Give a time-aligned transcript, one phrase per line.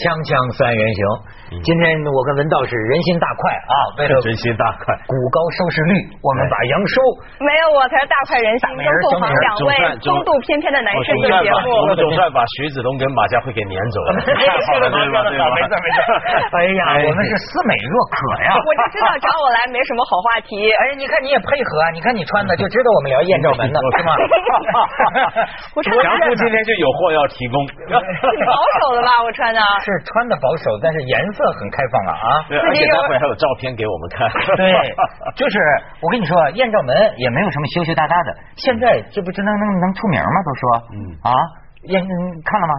[0.00, 5.92] 锵锵三人行，今天我跟文道是人心大快啊，为了人心大快，鼓高收视率，
[6.24, 6.96] 我们把杨收
[7.36, 14.40] 没有我才是大快人心，跟凤凰两位风度翩翩的男生做节目，我们总算把徐子东跟马家辉给撵走了， 太
[14.72, 15.44] 好了，对吧？
[15.52, 15.98] 没错没错。
[16.56, 20.56] 哎呀，我们是思美若渴呀，我就知道找我来没什么好话题。
[20.80, 24.16] 哎，你看你也配合，你看你穿的就知道我们聊艳照门呢， 是吗？
[25.76, 29.12] 我穿杨叔今天就有货要提供，挺保守的吧？
[29.20, 32.26] 我穿的是穿的保守，但是颜色很开放啊啊！
[32.48, 34.30] 而且待会还有照片给我们看。
[34.56, 34.70] 对，
[35.34, 35.58] 就是
[36.00, 38.28] 我跟你说，艳照门也没有什么羞羞答答的。
[38.56, 40.36] 现在这不就能能能出名吗？
[40.46, 40.62] 都说，
[40.94, 41.30] 嗯啊，
[41.84, 42.02] 艳
[42.44, 42.74] 看了吗？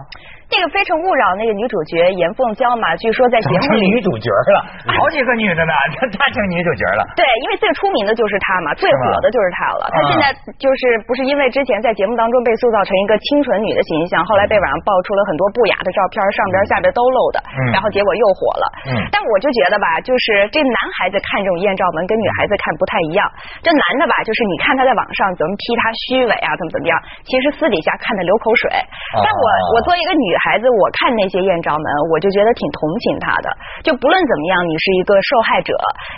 [0.52, 7.00] 那个《非诚勿扰》那个女主角严凤娇嘛，据说在节目里女主角了，好几个女的呢，她成女主角了。
[7.16, 9.88] 对，因为最出名的就是她嘛，最火的就是她了。
[9.88, 10.28] 她现在
[10.60, 17.40] 就是不是因为之前在节目当中被塑造成一个清纯女的形象，后来被网上爆出了很多不雅的照片，上边下边都露的，
[17.72, 18.64] 然后结果又火了。
[18.92, 19.08] 嗯。
[19.08, 23.24] 但我就觉得吧，就是这男孩子看这种艳照门跟女孩子看不太一样。
[23.64, 26.92] 这男的吧，就是你看他在网上怎么批他虚伪啊，怎么怎么样，
[27.24, 28.68] 其实私底下看的流口水。
[29.16, 30.28] 但我我作为一个女。
[30.48, 33.46] 孩子，我看那些艳照门，我就觉得挺同情他的。
[33.86, 35.70] 就不论怎么样，你是一个受害者，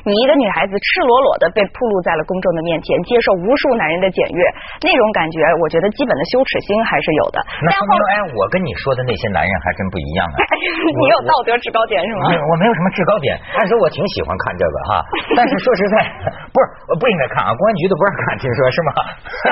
[0.05, 4.41] 你一个女孩子赤裸裸的被暴露在了公众的面前，接受无数男人的检阅，
[4.85, 7.39] 那种感觉，我觉得基本的羞耻心还是有的。
[7.65, 10.37] 那后哎，我跟你说的那些男人还真不一样啊！
[10.97, 12.33] 你有道德制高点是吗？
[12.33, 14.91] 我没有什么制高点，按说我挺喜欢看这个哈。
[15.37, 15.95] 但是说实在，
[16.53, 18.91] 不是我不应该看啊，公安局都不让看，听说是吗？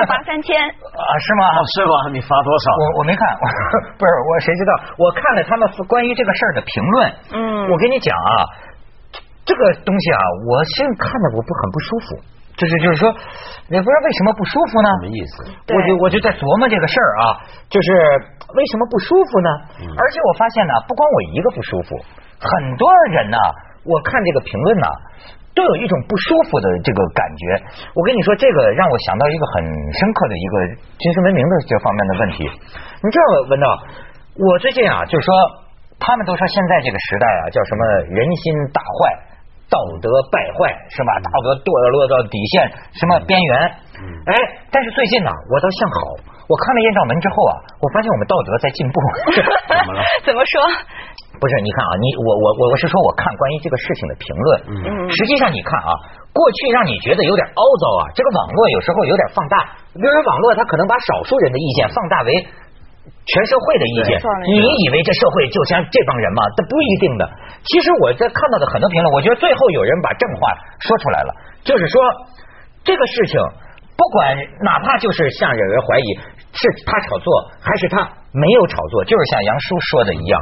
[0.09, 1.03] 罚三千啊？
[1.21, 1.43] 是吗？
[1.77, 1.93] 是吗？
[2.13, 2.65] 你罚多少？
[2.77, 3.21] 我我没看，
[3.97, 4.63] 不是我谁知。
[4.63, 7.13] 知道，我看了他们关于这个事儿的评论。
[7.35, 8.31] 嗯，我跟你讲啊，
[9.43, 12.07] 这个东西啊，我现在看着我不很不舒服，
[12.55, 13.11] 就是就是说，
[13.67, 14.89] 也不知道为什么不舒服呢？
[15.03, 15.35] 什么意思？
[15.75, 17.23] 我就我就在琢磨这个事儿啊，
[17.67, 17.89] 就是
[18.55, 19.49] 为什么不舒服呢？
[19.99, 21.99] 而且我发现呢，不光我一个不舒服，
[22.39, 22.49] 很
[22.79, 23.37] 多人呢，
[23.83, 24.87] 我看这个评论呢。
[25.55, 27.61] 都有一种不舒服的这个感觉。
[27.93, 30.53] 我跟你说，这个让我想到一个很深刻的一个
[30.97, 32.49] 精神文明的这方面的问题。
[33.05, 33.67] 你知道，文道。
[34.33, 35.29] 我最近啊，就是说
[36.01, 38.97] 他们都说现在这个时代啊，叫什么人心大坏，
[39.69, 41.13] 道德败坏，是吧？
[41.21, 42.65] 道德堕落到底线，
[42.97, 43.53] 什么边缘？
[44.25, 44.33] 哎，
[44.73, 45.97] 但是最近呢，我倒向好。
[46.49, 48.97] 我看了艳照门之后啊，我发现我们道德在进步。
[49.69, 50.01] 怎么了？
[50.25, 50.65] 怎么说？
[51.37, 54.47] 不是，你看啊，你我我我我是说，我看关于这个事情的评论。
[54.81, 54.81] 嗯。
[55.13, 55.93] 实际上，你看啊，
[56.33, 59.77] 过去让你觉得有点凹糟啊，这个网络有时候有点放大。
[59.93, 62.29] 比如说，网络它可能把少数人的意见放大为。
[63.23, 64.19] 全社会的意见，
[64.51, 66.43] 你以为这社会就像这帮人吗？
[66.59, 67.23] 这不一定的。
[67.63, 70.51] 其实我在看到的很多评论，我觉得最后有人把正话
[70.83, 71.31] 说出来了，
[71.63, 71.95] 就是说
[72.83, 73.39] 这个事情，
[73.95, 76.07] 不管哪怕就是像有人怀疑
[76.51, 77.27] 是他炒作，
[77.63, 78.03] 还是他
[78.35, 80.35] 没有炒作，就是像杨叔说的一样，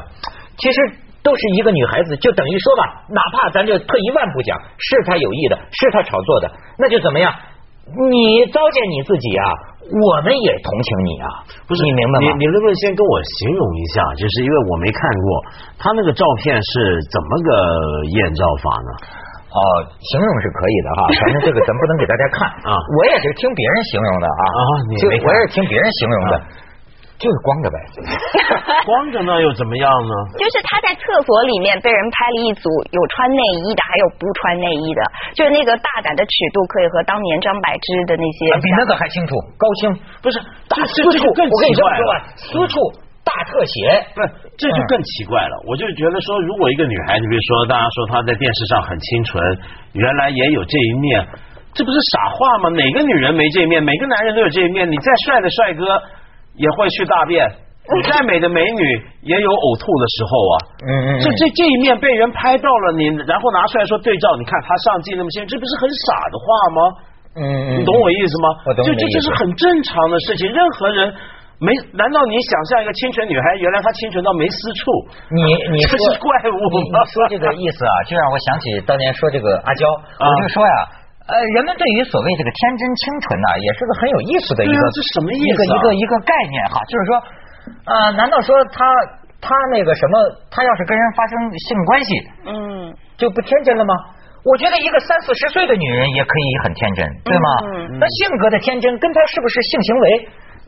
[0.57, 0.77] 其实
[1.21, 7.31] 都是一个女孩子，就等于说吧，哪怕咱就退一万步讲，是他有意的，是他炒作的，那就怎么样？
[7.89, 9.45] 你糟践你自己啊！
[9.91, 11.27] 我们也同情你啊，
[11.67, 12.25] 不是你明白吗？
[12.31, 13.99] 你你能不能先跟我形容一下？
[14.15, 15.27] 就是因为我没看过
[15.81, 17.49] 他那个照片是怎么个
[18.05, 18.89] 艳照法呢？
[19.51, 19.59] 哦，
[19.99, 22.71] 形容是可以的哈， 反正这个咱不能给大家看啊。
[22.95, 24.93] 我也是听别人形容的啊，啊，你
[25.25, 26.33] 我也是听别人形容的。
[27.21, 27.77] 就是光着呗，
[28.81, 30.13] 光着那又怎么样呢？
[30.41, 35.01] 就是他在厕所里面被人拍了一组有穿内衣的，还有不穿内衣的，
[35.37, 39.93] 就是那个大胆的尺度可以和当年张柏芝的那些比那个还清楚，高清
[40.25, 42.81] 不是大私处，我跟你说吧，私处
[43.21, 44.25] 大特写，不是
[44.57, 45.53] 这就更奇怪了。
[45.69, 49.37] 我就觉得说，如果一个女孩子，比如说大家说她在电视上很清纯，
[49.93, 51.21] 原来也有这一面，
[51.77, 52.73] 这不是傻话吗？
[52.73, 53.77] 哪个女人没这一面？
[53.77, 54.89] 每个男人都有这一面。
[54.89, 55.85] 你再帅的帅哥。
[56.55, 57.43] 也会去大便，
[57.95, 58.81] 你再美的美女
[59.23, 60.55] 也有呕吐的时候啊。
[60.85, 61.09] 嗯嗯。
[61.19, 66.79] 这这这一面被人拍到了，你然后拿出来说对照，你看他上镜那么些，这不是很傻的话吗？
[67.35, 67.69] 嗯嗯。
[67.79, 68.47] 你懂我意思吗？
[68.67, 68.85] 我懂。
[68.85, 71.09] 就这这是很正常的事情，任何人
[71.61, 71.71] 没？
[71.93, 74.83] 难道你想象一个清纯女孩，原来她清纯到没私处？
[75.29, 75.41] 你
[75.73, 76.59] 你 这是怪物
[76.93, 76.97] 吗？
[77.09, 79.83] 说这个意思啊，就让我想起当年说这个阿娇，
[80.21, 80.73] 我就说呀。
[81.27, 85.45] 呃，人们对于所谓这个天真清纯呢，也是个很有意思的一个，这什么意思？
[85.45, 87.11] 一个一个一个概念哈，就是说，
[87.85, 88.81] 呃，难道说他
[89.39, 90.15] 他那个什么，
[90.49, 91.33] 他要是跟人发生
[91.69, 92.09] 性关系，
[92.45, 92.53] 嗯，
[93.17, 93.93] 就不天真了吗？
[94.43, 97.49] 我觉得一个三四十岁的女人也可以很天真，对吗？
[98.01, 100.05] 那性格的天真跟她是不是性行为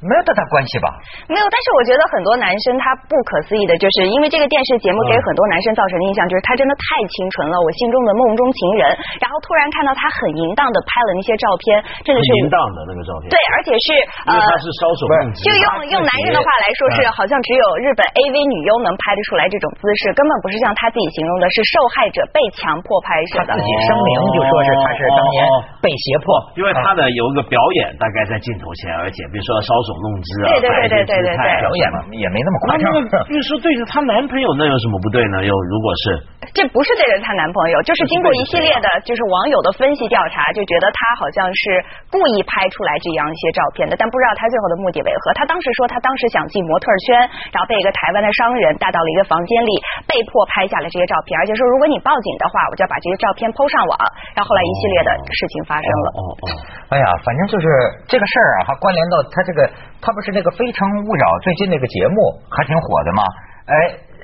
[0.04, 0.92] 没有太大关系吧？
[1.32, 8.92] 没有，但是我觉得很多男生他不可思议的，就是因为这个电视节目给很多男生造成的印象就是他真的太清纯了，我心中的梦中情人。
[9.24, 13.32] 然后突然看到他很淫荡的拍了那些照片，真的是淫荡的那个照片。
[13.32, 13.88] 对，而且是
[14.28, 15.40] 呃，他是搔首弄姿。
[15.48, 23.56] 就用用男人的话来说，是好像只有日本 AV 女优能拍得出来这种姿势，根本不是像他自己形容的，是受害者被强迫拍摄的。
[23.56, 25.38] 自己声明就说是他是当年
[25.80, 26.28] 被胁迫，
[26.60, 29.93] 因为他的有一个表演，大概在镜头前，而且比如说搔首。
[30.02, 32.86] 弄姿啊，对对对对对对，表演嘛也没那么夸张。
[33.30, 35.46] 那说对着她男朋友，那有什么不对呢？
[35.46, 36.06] 又如果是，
[36.52, 41.80] 这不是对着她男朋友，就是经过一系列的，就是网友的分析调查，就觉得她好像是
[42.12, 45.32] 故意拍出来这样一些照片的，但不知道她最后的目的为何。
[45.38, 47.16] 她当时说，她当时想进模特圈，
[47.56, 49.72] 然后被一个台湾的商人带到了一个房间里，
[50.10, 53.94] 被迫拍下了这些照片，而且说如果你报警的话，我就要把这些照片抛上网。
[54.36, 56.08] 然后后来一系列的事情发生了。
[56.18, 56.44] 哦哦，
[56.90, 57.66] 哎呀，反正就是
[58.10, 59.70] 这个事儿啊，还关联到他这个。
[60.04, 62.16] 他不是那个《非诚勿扰》最近那个节目
[62.52, 63.24] 还挺火的吗？
[63.72, 63.76] 哎。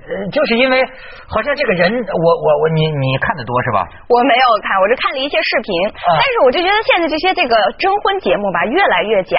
[0.10, 0.82] 呃，就是因为
[1.30, 3.86] 好像这个人，我我我，你你看的多是吧？
[4.10, 9.38] 我没有看，我是看了一些视频，但是我就觉得现在这些这个征婚节目吧，越来越假。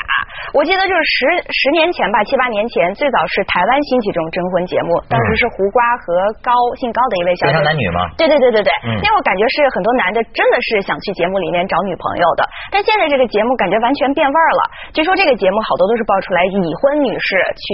[0.55, 1.19] 我记得就是十
[1.51, 6.07] 十年前吧，七八年前，最早是台湾兴起这种征婚节目，当时是胡瓜和
[6.39, 8.07] 高姓高的一位小姐，男女吗？
[8.15, 8.71] 对对对对对，
[9.03, 14.63] 那我感觉是很多男的真的是想去节目里面找女朋友的，但现在这个节目感觉完全变味儿了。
[14.95, 17.27] 据说这个节目好多都是爆出来已婚女士
[17.59, 17.67] 去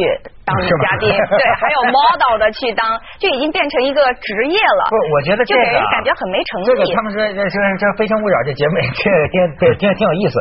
[0.46, 2.86] 当女嘉宾，对，还有 model 的去当。
[3.18, 4.82] 就已经变成一个职业了。
[4.86, 6.66] 不，我觉得这个感觉很没诚意。
[6.70, 10.38] 这个他们说这这这《非诚勿扰》这节目，这挺挺挺挺有意思。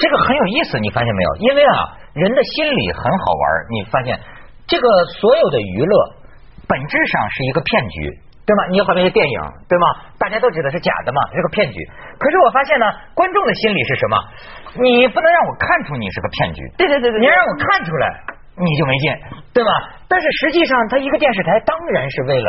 [0.00, 1.30] 这个很有意思，你发现没有？
[1.44, 1.76] 因为啊，
[2.16, 3.44] 人的心理很好玩。
[3.68, 4.16] 你发现
[4.64, 4.88] 这个
[5.20, 5.94] 所有的娱乐
[6.64, 8.08] 本质上是一个骗局，
[8.48, 8.72] 对吗？
[8.72, 9.36] 你好像是电影，
[9.68, 10.16] 对吗？
[10.16, 11.76] 大家都知道是假的嘛，是个骗局。
[12.16, 14.16] 可是我发现呢，观众的心理是什么？
[14.80, 16.64] 你不能让我看出你是个骗局。
[16.80, 17.20] 对对对对。
[17.20, 18.31] 你要让我看出来。
[18.52, 19.08] 你就没劲，
[19.56, 19.70] 对吧？
[20.08, 22.48] 但是实际上，它一个电视台当然是为了，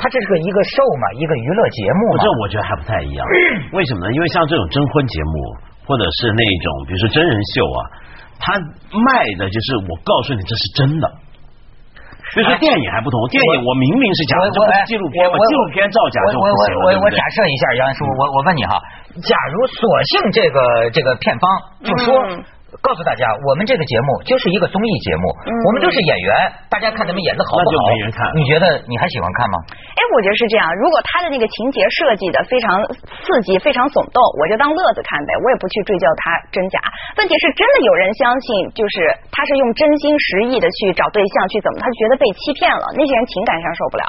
[0.00, 2.24] 它这是个一个售嘛，一个娱乐节目嘛。
[2.24, 3.20] 这我觉得还不太一样，
[3.76, 4.12] 为什么呢？
[4.16, 5.34] 因为像这种征婚节目，
[5.84, 7.78] 或者是那种比如说真人秀啊，
[8.40, 8.56] 它
[8.96, 11.04] 卖的就是我告诉你这是真的。
[12.32, 15.36] 比如说电影还不同，电影我明明是假的，这不是纪录片吗？
[15.36, 18.80] 纪录片造假就不行我我我假设一下，杨叔，我我问你哈，
[19.20, 19.84] 假如索
[20.16, 21.44] 性这个这个片方
[21.84, 22.40] 就说。
[22.80, 26.32] 告诉大家，我们这个节目就是一个综艺节目，我们都是演员，
[26.72, 27.68] 大家看咱们演的好不好？
[27.68, 28.24] 那就没人看。
[28.32, 29.56] 你觉得你还喜欢看吗？
[29.92, 30.64] 哎，我觉得是这样。
[30.80, 32.80] 如果他的那个情节设计的非常
[33.20, 36.80] 刺激、非常耸动，我就当乐子看呗，我也不去追究他真假。
[37.20, 44.04] 问题是真的有人相信，就是他是用真心实意的去找对象，去怎么，他就觉得被欺骗了，那些人情感上受不了。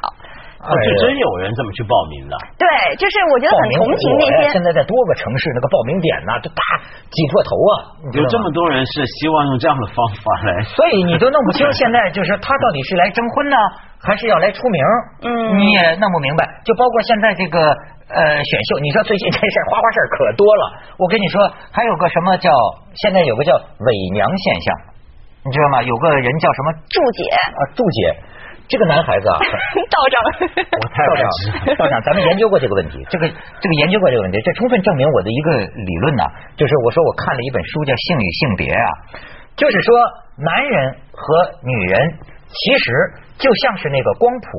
[0.64, 2.34] 啊，就真有人这么去报名的？
[2.56, 2.64] 对，
[2.96, 4.56] 就是我觉得很同情那些。
[4.56, 6.64] 现在在多个城市，那个报名点呢，都大
[7.12, 7.74] 挤破头啊！
[8.16, 13.58] 有这么多人是希望用这样的方法来， 所以你都弄不清现在就是他到底是来征婚呢，
[14.00, 14.80] 还是要来出名？
[15.28, 16.48] 嗯，你也弄不明白。
[16.64, 17.60] 就包括现在这个
[18.08, 20.64] 呃选秀，你说最近这事花花事儿可多了。
[20.96, 21.44] 我跟你说，
[21.76, 22.48] 还有个什么叫
[23.04, 24.68] 现在有个叫伪娘现象，
[25.44, 25.84] 你知道吗？
[25.84, 28.16] 有个人叫什么祝姐啊，祝姐。
[28.74, 29.38] 这个男孩子啊，
[29.94, 36.24] 道长， 我太道长，道长，咱们研究过这个问题， 这个这个研究过这个问题，这充分证明我的一个理论呢，
[36.58, 38.90] 就是我说我看了一本书叫《性与性别》啊，
[39.54, 39.94] 就是说
[40.42, 40.74] 男人
[41.14, 41.22] 和
[41.62, 42.02] 女人
[42.50, 42.86] 其实
[43.38, 44.50] 就像是那个光谱，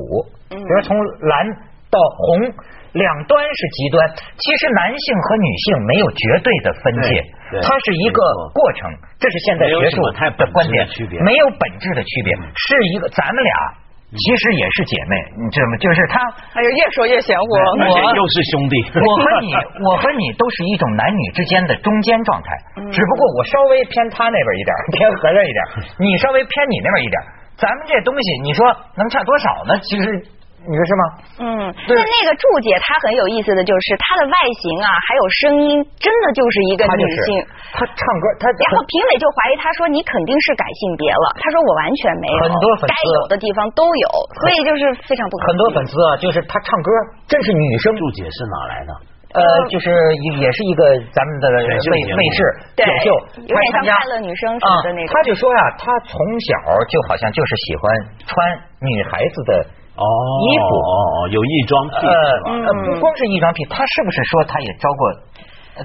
[0.47, 0.95] 比如从
[1.27, 1.51] 蓝
[1.91, 2.47] 到红，
[2.95, 3.99] 两端是极端，
[4.39, 7.19] 其实男性和女性没有绝对的分界，
[7.59, 8.19] 它是一个
[8.55, 8.87] 过程，
[9.19, 10.11] 这是现在学术的
[10.55, 10.87] 观点，
[11.27, 13.83] 没有本质的区别，是一个咱们俩。
[14.13, 15.73] 其实也是姐妹，你知道吗？
[15.81, 16.21] 就是他，
[16.53, 17.53] 哎呦，越说越嫌我，
[17.89, 18.75] 我又是兄弟。
[19.01, 19.49] 我和你，
[19.81, 22.49] 我和你都是一种男女之间的中间状态，
[22.93, 25.59] 只不过我稍微偏他那边一点，偏和这一点，
[25.99, 27.17] 你稍微偏你那边一点。
[27.57, 29.79] 咱们这东西，你说能差多少呢？
[29.79, 30.05] 其实。
[30.65, 31.03] 你说是吗？
[31.37, 37.39] 嗯，那那个祝姐她很有意思的就是她的外形啊，还有声音，真的就是一个女性。
[37.71, 41.25] 她唱歌，她然后评委就怀疑她说你肯定是改性别了。
[41.37, 44.07] 她说我完全没有，很多粉丝该有的地方都有，
[44.41, 45.47] 所以就是非常不可。
[45.47, 46.89] 很多粉丝啊，就是她唱歌
[47.29, 47.95] 真是女生。
[47.95, 48.91] 祝姐是哪来的？
[49.35, 49.91] 呃，就是
[50.39, 52.39] 也是一个咱们的卫卫视
[52.75, 53.11] 选秀，
[53.43, 55.11] 有点像快乐女生什么的那种。
[55.13, 56.55] 他就说呀，他从小
[56.89, 57.83] 就好像就是喜欢
[58.25, 58.35] 穿
[58.79, 59.65] 女孩子的。
[59.95, 60.91] 哦，衣服哦
[61.23, 65.01] 哦，有异装癖呃，不光是异装癖，他是不是说他也招过？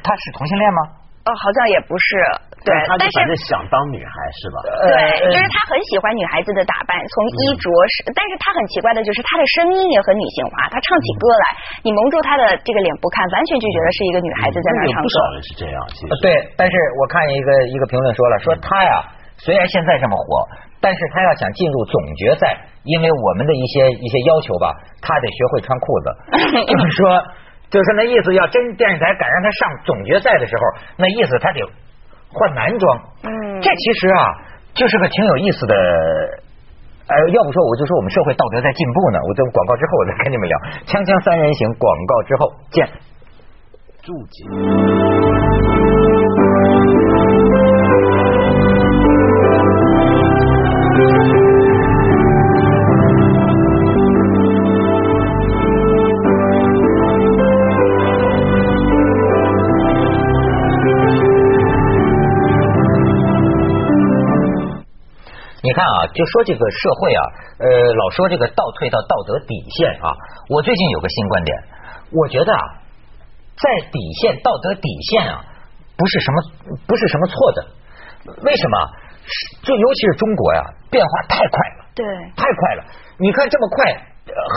[0.02, 0.80] 他是同性恋吗？
[1.20, 2.16] 哦，好像也不是，
[2.64, 4.56] 对，但是想当女孩是吧？
[4.64, 11.44] 对，就是他很喜欢女孩子的打扮，从衣着是，但是他很奇怪的就是他的声音也很女性化，他唱起歌来，
[11.84, 15.04] 你蒙住他的这个脸不看，完全就觉得是一个女孩子在那唱歌。
[15.04, 19.19] 不少人是这样，其实对，但是我看一个一个评论说了，说他呀。
[19.44, 20.48] 虽然现在这么火，
[20.80, 26.06] 但是他要想进入总决赛，因为我们的一些一些要求吧，他得学会穿裤子。
[26.68, 27.22] 就是说，
[27.70, 30.62] 就是那意思，要真电视台敢让他上总决赛的时候，
[30.96, 31.60] 那意思他得
[32.28, 33.00] 换男装。
[33.24, 34.24] 嗯，这其实啊，
[34.74, 35.74] 就是个挺有意思的。
[37.08, 39.18] 哎，要不说我就说我们社会道德在进步呢。
[39.26, 40.58] 我等广告之后我再跟你们聊。
[40.86, 42.88] 锵锵三人行，广告之后见。
[44.02, 45.09] 注解。
[66.14, 67.22] 就说这个社会啊，
[67.58, 70.10] 呃，老说这个倒退到道德底线啊。
[70.48, 71.56] 我最近有个新观点，
[72.12, 72.64] 我觉得啊，
[73.56, 75.44] 在底线、道德底线啊，
[75.96, 76.36] 不是什么
[76.86, 77.58] 不是什么错的。
[78.42, 78.76] 为什么？
[79.62, 82.04] 就尤其是中国呀，变化太快了，对，
[82.36, 82.84] 太快了。
[83.18, 83.92] 你看这么快，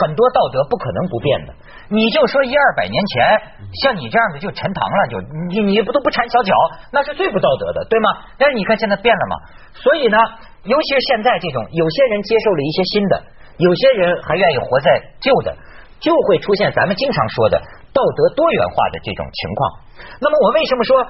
[0.02, 1.54] 很多道德不可能不变的。
[1.88, 3.40] 你就说一二百年前，
[3.82, 6.54] 像你这样的就陈塘了，就你你不都不缠小脚，
[6.92, 8.08] 那是最不道德的，对吗？
[8.38, 9.36] 但是你看现在变了嘛，
[9.74, 10.18] 所以呢。
[10.64, 13.22] 尤其是现在这种，有些人接受了一些新的，
[13.58, 14.88] 有些人还愿意活在
[15.20, 15.54] 旧的，
[16.00, 17.60] 就会出现咱们经常说的
[17.92, 19.84] 道德多元化的这种情况。
[20.22, 21.04] 那么我为什么说，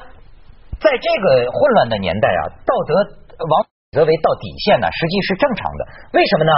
[0.81, 2.95] 在这个混乱的年代啊，道德
[3.47, 3.63] 往
[3.93, 4.91] 则为到底线呢？
[4.91, 5.87] 实际是正常的。
[6.15, 6.53] 为什么呢？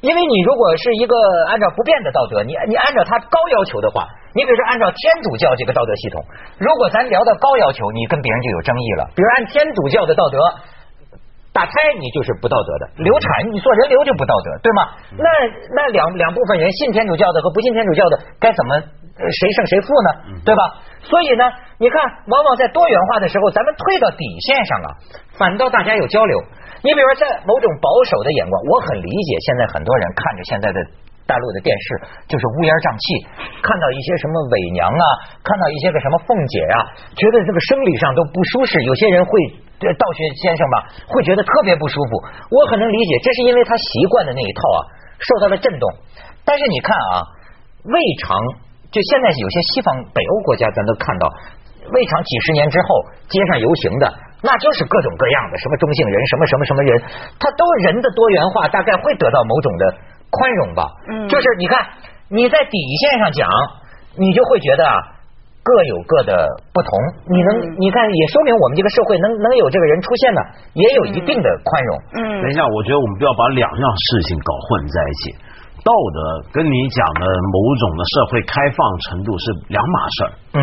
[0.00, 1.14] 因为你如果是一个
[1.48, 6.24] 按照不变的道德，你你按照他高要求的话，你比如说按照天主教这个道德系统，
[6.58, 9.08] 如果咱聊到高要求，你跟别人就有争议了。
[9.14, 10.38] 比如按天主教的道德。
[11.52, 14.86] 打胎你就是不道德的，流产你做人流就不道德，对吗？
[15.18, 15.26] 那
[15.74, 20.08] 那两两部分人信天主教的和不信天主教的该怎么谁胜谁负呢？
[20.46, 20.78] 对吧？
[21.02, 24.88] 所以呢，你看，往往在多元化的时候，咱们退到底线上啊，
[25.36, 26.38] 反倒大家有交流。
[26.82, 30.78] 你比如说，在某种保守的眼光，我很理解现在很多人看着现在的。
[31.30, 31.86] 大陆的电视
[32.26, 33.06] 就是乌烟瘴气，
[33.62, 35.04] 看到一些什么伪娘啊，
[35.46, 36.82] 看到一些个什么凤姐啊，
[37.14, 38.82] 觉得这个生理上都不舒适。
[38.82, 39.30] 有些人会
[39.78, 42.18] 道学先生吧，会觉得特别不舒服。
[42.50, 44.78] 我很能理解，这是因为他习惯的那一套啊
[45.22, 45.86] 受到了震动。
[46.42, 47.22] 但是你看啊，
[47.86, 48.34] 未尝
[48.90, 51.30] 就现在有些西方北欧国家，咱都看到，
[51.94, 52.88] 未尝几十年之后
[53.30, 54.04] 街上游行的，
[54.42, 56.90] 那就是各种各样的什么中性人，什么什么什么人，
[57.38, 59.84] 他都人的多元化，大概会得到某种的。
[60.30, 61.74] 宽容吧，嗯，就是你看
[62.30, 63.50] 你在底线上讲，
[64.14, 64.94] 你就会觉得啊
[65.58, 66.90] 各有各的不同。
[67.26, 70.40] 你能你看也说明我们这个社会能能有这个人出现呢，
[70.74, 71.90] 也有一定的宽容。
[72.14, 75.34] 嗯，等一下，我觉得我们不要把两样事情搞混在一起。
[75.82, 78.78] 道德跟你讲的某种的社会开放
[79.10, 80.30] 程度是两码事儿。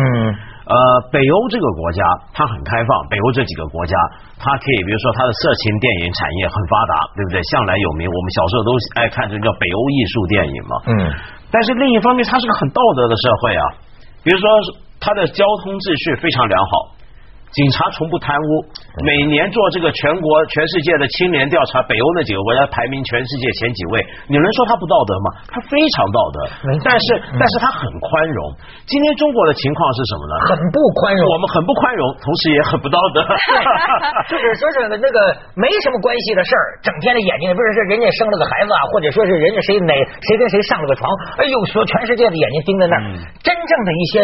[0.68, 0.76] 呃，
[1.08, 2.04] 北欧这个国家
[2.36, 3.96] 它很开放，北欧这几个国家，
[4.36, 7.40] 它可以比如说它的色情电影产业很发达，对不对？
[7.48, 8.70] 向来有名，我们小时候都
[9.00, 10.74] 爱看这个叫北欧艺术电影嘛。
[10.92, 10.92] 嗯。
[11.48, 13.64] 但是另一方面，它是个很道德的社会啊，
[14.20, 14.44] 比如说
[15.00, 16.87] 它的交通秩序非常良好。
[17.48, 18.50] 警察从不贪污，
[19.00, 25.26] 每年做这个全国全世界的青年调查，北欧那几个国家排名全世界前几位，你能说他不道德吗？
[25.48, 26.36] 他非常道德，
[26.84, 27.06] 但是
[27.40, 28.52] 但是他很宽容。
[28.84, 30.34] 今天中国的情况是什么呢？
[30.44, 33.24] 很不宽容，我们很不宽容，同时也很不道德。
[34.28, 35.18] 就是说是那个
[35.56, 41.08] 没什么关系的事儿，整天的眼睛不是是人家生了个孩子啊，或者说是人家谁哪谁跟谁上了个床，
[41.40, 43.02] 哎呦，说全世界的眼睛盯在那儿。
[43.40, 44.14] 真正的一些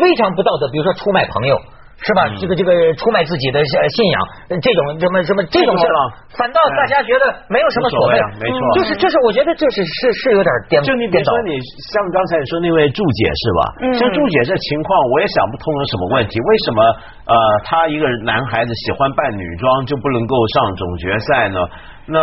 [0.00, 1.60] 非常不道德，比如说出卖朋友。
[2.02, 2.26] 是吧？
[2.36, 4.16] 这个这个出卖自己的信仰，
[4.60, 5.94] 这种什么什么这种事儿，
[6.36, 11.56] 反倒大家觉得没有什么所谓，没错，就是就是，我觉得这是是是有点颠就你比如说你
[11.92, 13.60] 像刚才你说那位祝姐是吧？
[13.98, 16.40] 像祝姐这情况，我也想不通有什么问题。
[16.40, 16.80] 为什么
[17.30, 17.34] 呃，
[17.64, 21.58] 他一个男孩子喜欢扮女装就不能够上总决赛呢？
[22.06, 22.20] 那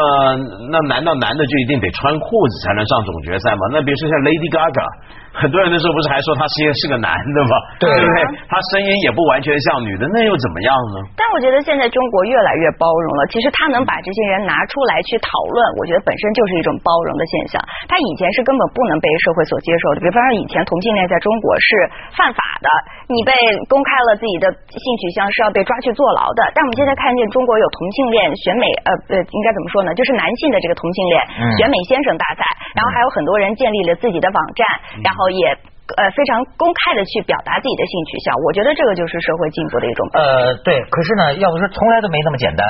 [0.69, 3.61] 那难道男的就一定得穿裤子才能上总决赛吗？
[3.73, 4.85] 那比如说像 Lady Gaga，
[5.41, 7.53] 很多人那时候不是还说他是是个男的吗？
[7.81, 8.05] 对不对？
[8.45, 11.01] 他声音也不完全像女的，那又怎么样呢？
[11.17, 13.25] 但我觉得现在中国越来越包容了。
[13.33, 17.57] 其实他能把这些人拿出来去讨论，我觉得本身就是一种包容的现象。
[17.89, 20.05] 他以前是根本不能被社会所接受的。
[20.05, 21.69] 比方说以前同性恋在中国是
[22.13, 22.69] 犯法的，
[23.09, 23.33] 你被
[23.65, 26.45] 公开了自己的性取向是要被抓去坐牢的。
[26.53, 29.70] 但我们现在看见中国有同性恋选美，呃呃，应该怎么？
[29.71, 31.15] 说呢，就是男性的这个同性恋
[31.55, 32.43] 选美先生大赛，
[32.75, 34.61] 然后还有很多人建立了自己的网站，
[35.01, 35.55] 然后也
[35.95, 38.35] 呃非常公开的去表达自己的性取向。
[38.43, 40.01] 我觉得这个就是社会进步的一种。
[40.13, 42.67] 呃，对，可是呢，要不说从来都没那么简单，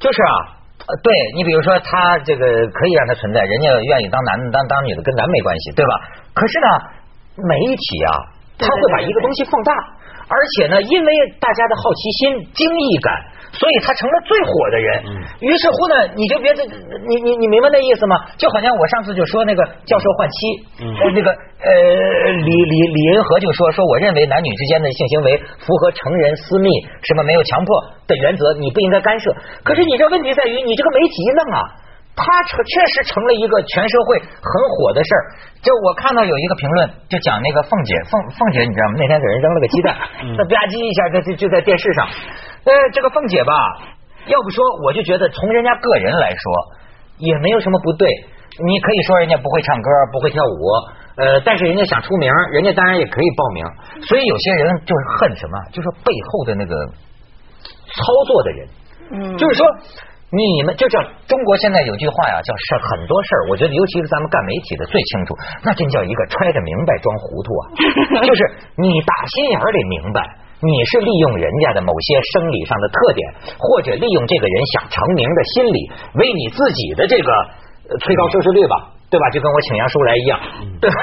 [0.00, 0.32] 就是啊，
[1.04, 5.92] 对你比如说他这个可以让他存在，人家愿意当男的当当女的跟咱没关系，对吧？
[6.32, 6.68] 可是呢，
[7.44, 8.12] 媒体啊，
[8.58, 9.72] 他会把一个东西放大。
[10.28, 13.16] 而且呢，因为大家的好奇心、惊异感，
[13.52, 14.88] 所以他成了最火的人。
[15.40, 18.16] 于是乎呢，你就别这，你你你明白那意思吗？
[18.36, 20.36] 就好像我上次就说那个教授换妻，
[20.84, 21.68] 呃那个呃
[22.32, 26.68] 李李李银河就说说，我认为男女之间的性行为符合成人私密，
[27.02, 27.70] 什么没有强迫
[28.06, 29.34] 的原则，你不应该干涉。
[29.64, 31.60] 可是你这问题在于，你这个媒体一弄啊。
[32.18, 35.22] 他成确实成了一个全社会很火的事儿。
[35.62, 38.94] 就我看到有一个评论，就讲那个凤姐，凤凤姐你知道吗？
[38.98, 39.94] 那天给人扔了个鸡蛋，
[40.34, 42.06] 那吧唧一下，就就就在电视上。
[42.66, 43.54] 呃，这个凤姐吧，
[44.26, 46.42] 要不说我就觉得从人家个人来说
[47.18, 48.06] 也没有什么不对。
[48.58, 50.62] 你可以说人家不会唱歌，不会跳舞，
[51.22, 53.62] 呃，但是人家想出名，人家当然也可以报名。
[54.02, 56.74] 所以有些人就是恨什么，就是背后的那个
[57.94, 58.68] 操作的人，
[59.12, 59.66] 嗯，就是说。
[60.28, 65.32] 你们就叫中国现在有句话呀，叫事很多事儿，我觉得尤其是咱们干媒体的最清楚，
[65.64, 67.62] 那真叫一个揣着明白装糊涂啊！
[68.28, 68.40] 就是
[68.76, 70.20] 你打心眼里明白，
[70.60, 73.24] 你是利用人家的某些生理上的特点，
[73.56, 75.78] 或者利用这个人想成名的心理，
[76.20, 77.30] 为你自己的这个
[78.04, 79.30] 推高收视率吧，对吧？
[79.32, 80.40] 就跟我请杨叔来一样，
[80.76, 80.96] 对吧？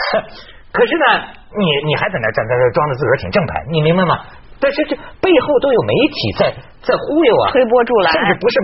[0.70, 1.26] 可是呢，
[1.58, 4.22] 你你还在那站在这装着自个儿挺正派，你明白吗？
[4.60, 6.42] 但是这背后都有媒体在
[6.82, 8.56] 在忽悠啊，推波助澜，甚至不是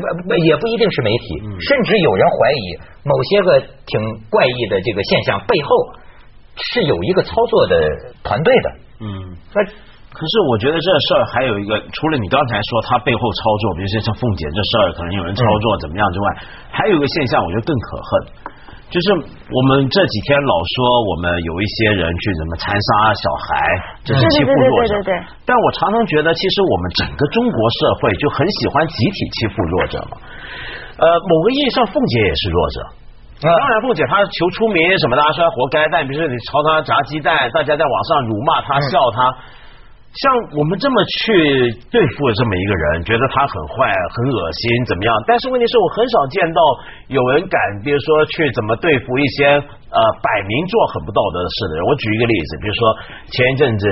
[0.47, 2.65] 也不一定是媒体，甚至有人怀疑
[3.03, 3.47] 某些个
[3.85, 5.69] 挺怪异的这个现象背后
[6.55, 7.75] 是有一个操作的
[8.23, 8.67] 团队的。
[9.01, 9.63] 嗯，那
[10.11, 16.25] 可是我觉得这事儿还有一个，除了你刚才说他背后操作，比如说像凤姐这事儿可能有人操作怎么样之外，
[16.69, 18.11] 还有一个现象，我觉得更可恨。
[18.91, 20.75] 就是我们这几天老说
[21.07, 23.47] 我们有一些人去怎么残杀小孩，
[24.03, 24.99] 这是欺负弱者。
[24.99, 25.31] 对对对对对。
[25.47, 30.19] 但我常常觉得，其实我们整个中国社会就很喜欢集体欺负弱者嘛。
[30.99, 32.77] 呃，某个意义上，凤姐也是弱者。
[33.39, 39.33] 当然，凤姐她求出名什么的，虽然活该，但比如说你朝她砸鸡蛋，大家在网上辱骂她、笑她。
[40.11, 40.27] 像
[40.59, 45.09] 我们这么去对付这么一个人，觉得他很坏、很恶心，怎么样？
[45.23, 46.59] 但是问题是我很少见到
[47.07, 51.87] 有人敢，比如说去怎么对付一些呃摆明做很不道德的事的人。
[51.87, 52.81] 我举一个例子，比如说
[53.31, 53.83] 前一阵子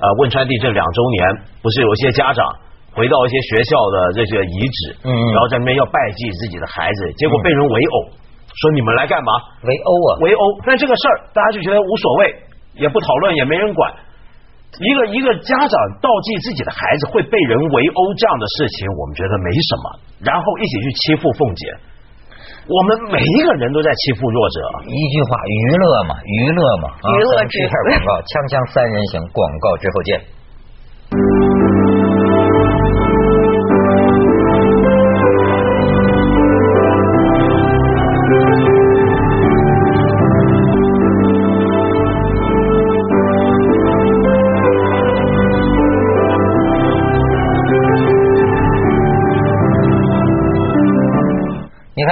[0.00, 1.20] 呃汶川地震两周年，
[1.60, 2.40] 不是有一些家长
[2.96, 8.16] 回到一些学校的这些遗址，嗯，然后在那边要拜祭自己的孩子，结果被人围殴，
[8.48, 9.28] 说你们来干嘛？
[9.68, 10.24] 围殴啊！
[10.24, 10.42] 围殴！
[10.64, 12.34] 但这个事儿大家就觉得无所谓，
[12.80, 13.92] 也不讨论，也没人管。
[14.76, 19.84] 一个一个家长倒计自己的孩子会被人围殴这样的事情，我们觉得没什么，
[20.20, 21.62] 然后一起去欺负凤姐，
[22.68, 24.56] 我们每一个人都在欺负弱者。
[24.84, 30.10] 一句话，娱乐嘛，娱乐嘛，娱乐这片广告， 锵锵三人行，广告之后见。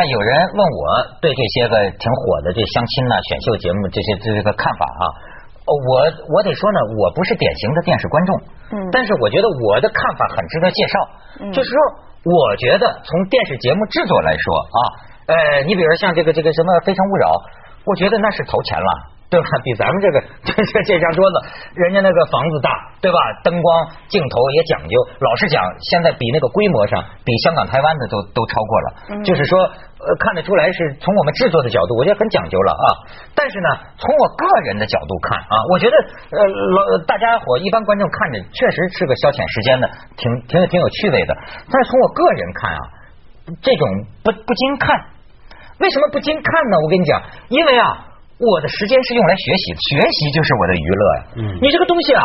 [0.06, 0.82] 有人问我
[1.20, 5.04] 对这些个挺火的这相亲呐、选秀节目这些这个看法啊，
[5.64, 5.92] 我
[6.32, 8.30] 我得说呢，我不是典型的电视观众，
[8.72, 10.94] 嗯，但是我觉得我的看法很值得介绍，
[11.40, 11.76] 嗯，就是说，
[12.24, 14.78] 我觉得从电视节目制作来说啊，
[15.26, 17.26] 呃，你比如像这个这个什么《非诚勿扰》，
[17.86, 19.13] 我觉得那是投钱了。
[19.30, 19.46] 对吧？
[19.64, 21.34] 比咱们这个这这这张桌子，
[21.74, 23.18] 人家那个房子大，对吧？
[23.42, 23.66] 灯光、
[24.06, 24.94] 镜头也讲究。
[25.18, 25.58] 老实讲，
[25.90, 28.86] 现在比那个规模上，比香港、台湾的都都超过了。
[29.24, 32.86] 就是说，呃，看得出来是从我们制作的角度，我觉得很讲究了啊。
[33.34, 35.96] 但是呢，从我个人的角度看啊，我觉得
[36.30, 41.34] 呃，老大家伙一般观众看着确实是个消遣时间的，挺挺挺有趣味的。
[41.66, 42.80] 但是从我个人看啊，
[43.62, 43.82] 这种
[44.22, 44.94] 不不禁看，
[45.80, 46.78] 为什么不禁看呢？
[46.84, 48.13] 我跟你讲，因为啊。
[48.38, 51.20] 我的时间是用来学习，学习就是我的娱乐呀。
[51.36, 52.22] 嗯，你这个东西啊，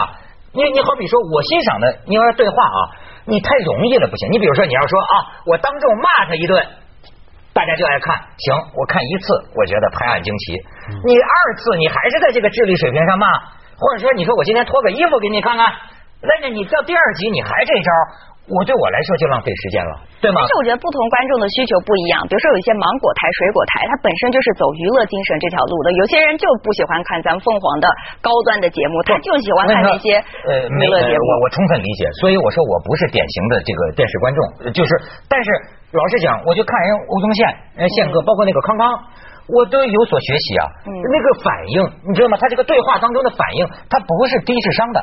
[0.53, 2.79] 你你好比说我欣赏的，你要是对话啊，
[3.25, 4.31] 你太容易了不行。
[4.31, 5.13] 你比如说你要说啊，
[5.45, 6.57] 我当众骂他一顿，
[7.53, 8.17] 大家就爱看。
[8.37, 10.57] 行，我看一次，我觉得拍案惊奇。
[11.05, 13.27] 你二次你还是在这个智力水平上骂，
[13.77, 15.71] 或者说你说我今天脱个衣服给你看看，
[16.25, 17.91] 那你到第二集你还这招。
[18.49, 20.41] 我对我来说就浪费时间了，对吗？
[20.41, 22.25] 但是我觉得不同观众的需求不一样。
[22.25, 25.93] 比如说有一些芒果台、水果台，它本身就是走娱乐精神这条路的。
[25.93, 27.85] 有些人就不喜欢看咱们凤凰的
[28.25, 30.17] 高端的节目，他就喜欢看那些
[30.49, 31.21] 呃娱乐节目。
[31.29, 34.39] 我我充分理解，所以我说我不是典型的这个电视观众，
[34.73, 34.91] 就是，
[35.29, 35.47] 但是
[35.93, 37.45] 老实讲，我就看人吴宗宪、
[37.93, 38.89] 宪哥，包括那个康康，
[39.45, 40.63] 我都有所学习啊。
[40.89, 41.77] 那个反应，
[42.09, 42.37] 你知道吗？
[42.41, 44.99] 他这个对话当中的反应，他不是低智商的。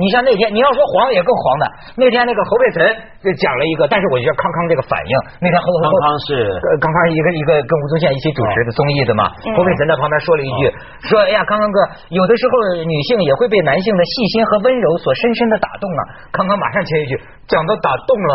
[0.00, 1.64] 你像那天你要说黄也更黄的，
[2.00, 2.80] 那天那个侯佩岑
[3.20, 5.12] 就讲了一个，但是我觉得康康这个反应，
[5.44, 6.40] 那天侯康康是
[6.80, 10.72] 康康一个一个跟吴宗宪一起主持的综艺的嘛，侯佩岑在旁边说了一句，
[11.04, 16.00] 说哎呀康康哥，有的时候女性也会被男性的细心和温柔所深深的打动啊。
[16.32, 17.12] 康康马上接一句，
[17.44, 18.32] 讲到打动了，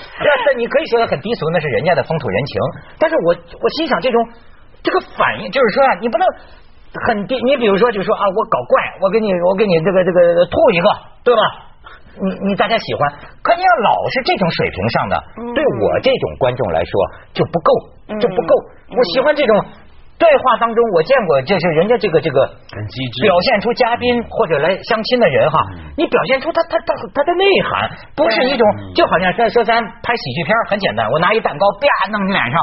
[0.51, 2.59] 那你可以说的很低俗，那是人家的风土人情，
[2.99, 4.18] 但是我我心想这种
[4.83, 6.27] 这个反应就是说啊，你不能。
[7.07, 10.88] 很低，你比如说，就说啊，我搞怪，我给你，我给你这个这个吐一个，
[11.24, 11.42] 对吧？
[12.14, 13.11] 你你大家喜欢，
[13.42, 15.14] 可你要老是这种水平上的，
[15.54, 16.92] 对我这种观众来说
[17.35, 17.70] 就不够，
[18.22, 18.54] 就不够。
[18.94, 19.59] 我喜欢这种
[20.16, 25.59] 对话当中，我见过，就是人家这个这个很机智，表现出嘉宾或者来相亲的人哈，
[25.96, 32.62] 你表现出他他他他的内涵，不是一种就好像在说咱拍喜剧片很简单，我拿一蛋糕啪弄你脸上。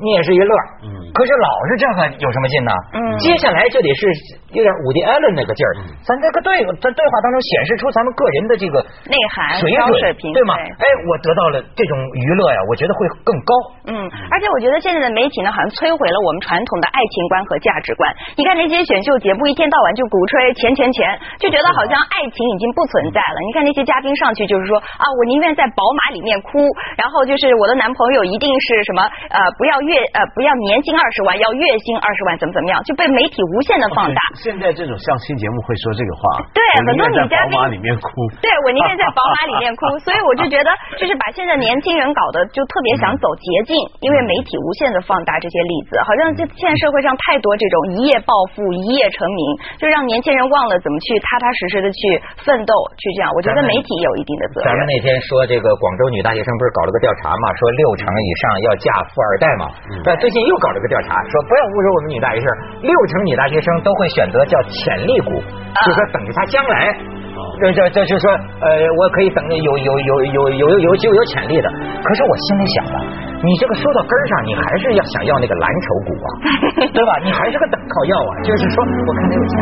[0.00, 0.52] 你也是一乐，
[0.88, 2.72] 嗯，可是老是这个有什么劲呢？
[2.96, 4.08] 嗯，接下来就得是
[4.56, 10.56] 有点伍迪艾伦那个劲儿，咱这个对在对话当中显示出咱们个人的这个内涵、水准，对吗？
[10.80, 13.52] 哎，我得到了这种娱乐呀，我觉得会更高。
[13.92, 13.92] 嗯，
[14.32, 18.08] 而且我觉得现在的媒体呢，好像摧毁了我们传统的爱情观和价值观。
[18.40, 21.04] 你看那些选秀节目，一天到晚就鼓吹钱钱钱，
[21.36, 23.36] 就觉得好像爱情已经不存在了。
[23.44, 26.64] 你看那些嘉宾上去就是说啊，我宁愿在宝马里面哭，
[26.96, 29.82] 然后就是我的男朋友一定是什么呃，不要。
[29.92, 34.20] 月呃不要年薪二十万，要月薪二十万，怎么怎么样，就被媒体无限的放大。
[34.40, 36.22] 现在这种相亲节目会说这个话，
[36.56, 38.08] 对很多女嘉宾宝马里面哭，
[38.40, 49.42] 对我宁愿在宝马里面哭，所以我就觉得 就是把现在年轻人搞得就特别想走捷径，因为媒体无限的放大这些例子，好像就现在社会上太多这种一夜暴富、一夜成名，
[49.76, 52.00] 就让年轻人忘了怎么去踏踏实实的去
[52.46, 53.28] 奋斗，去这样。
[53.34, 54.70] 我觉得媒体有一定的责任。
[54.70, 59.71] 咱们那天说这个广州女大学生不是搞了个调查嘛，说六成以上要嫁富二代嘛。
[60.04, 62.48] 但最近又搞了个调查，说不要侮辱我们女大学生，
[62.82, 66.92] 六成女大学生都会选择叫潜力股，就说等着他将来，
[67.60, 68.26] 这这这就说
[68.62, 71.68] 呃，我可以等着有有有有有有有就有潜力的。
[71.70, 72.98] 可是我心里想啊，
[73.42, 76.28] 你这个说到根儿上，你还是要想要那个蓝筹股啊，
[76.92, 77.10] 对吧？
[77.24, 79.56] 你还是个等靠要啊，就是说我看他有钱。